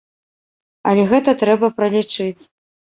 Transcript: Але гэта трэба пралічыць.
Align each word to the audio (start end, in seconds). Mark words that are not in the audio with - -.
Але 0.93 1.03
гэта 1.13 1.37
трэба 1.45 1.73
пралічыць. 1.79 2.37